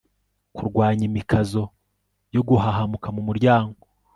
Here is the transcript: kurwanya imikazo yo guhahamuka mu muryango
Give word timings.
kurwanya 0.55 1.03
imikazo 1.09 1.63
yo 2.35 2.41
guhahamuka 2.47 3.07
mu 3.15 3.21
muryango 3.27 3.77